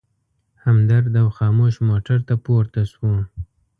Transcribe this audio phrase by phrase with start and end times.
[0.63, 3.13] همدرد او خاموش موټر ته پورته شوو.